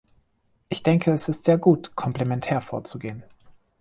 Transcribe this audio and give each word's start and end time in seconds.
Ich 0.67 0.81
denke, 0.81 1.11
es 1.11 1.29
ist 1.29 1.45
sehr 1.45 1.59
gut, 1.59 1.95
komplementär 1.95 2.61
vorzugehen. 2.61 3.21